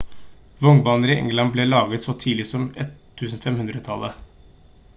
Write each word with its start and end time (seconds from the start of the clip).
vognbaner 0.67 1.11
i 1.15 1.17
england 1.23 1.53
ble 1.57 1.65
laget 1.67 2.07
så 2.07 2.15
tidlig 2.23 2.45
som 2.53 2.65
1500-tallet 2.85 4.25